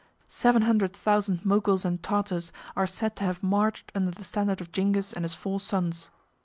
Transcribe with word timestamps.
Seven 0.27 0.63
hundred 0.63 0.93
thousand 0.95 1.45
Moguls 1.45 1.85
and 1.85 2.01
Tartars 2.01 2.51
are 2.75 2.87
said 2.87 3.15
to 3.17 3.23
have 3.23 3.43
marched 3.43 3.91
under 3.93 4.09
the 4.09 4.23
standard 4.23 4.59
of 4.59 4.71
Zingis 4.73 5.13
and 5.13 5.23
his 5.23 5.35
four 5.35 5.59
sons. 5.59 6.09